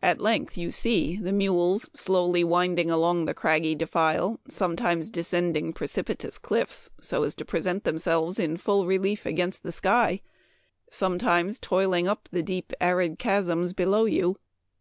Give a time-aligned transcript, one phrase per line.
[0.00, 6.38] At length you see the mules slowly winding along the craggy defile, sometimes descending precipitous
[6.38, 10.20] cliffs, so as to present themselves in full relief against the sky,
[10.88, 14.36] sometimes toiling up the deep arid chasms below you.